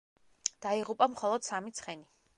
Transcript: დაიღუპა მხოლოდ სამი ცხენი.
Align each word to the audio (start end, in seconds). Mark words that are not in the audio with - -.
დაიღუპა 0.65 1.09
მხოლოდ 1.13 1.47
სამი 1.51 1.77
ცხენი. 1.81 2.09